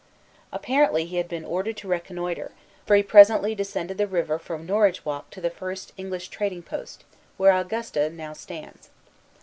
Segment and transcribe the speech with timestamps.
[0.51, 2.53] Apparently he had been ordered to reconnoitre;
[2.87, 7.03] for he presently descended the river from Norridgewock to the first English trading post,
[7.37, 8.89] where Augusta now stands.